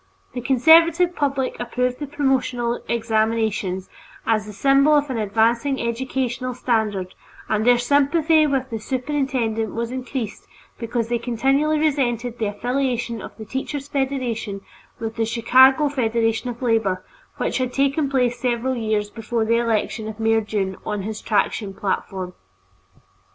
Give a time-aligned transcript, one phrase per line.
[0.33, 3.87] The conservative public approved the promotional examinations
[4.25, 7.13] as the symbol of an advancing educational standard,
[7.47, 10.47] and their sympathy with the superintendent was increased
[10.79, 14.61] because they continually resented the affiliation of the Teachers' Federation
[14.97, 17.05] with the Chicago Federation of Labor,
[17.37, 21.75] which had taken place several years before the election of Mayor Dunne on his traction
[21.75, 22.33] platform.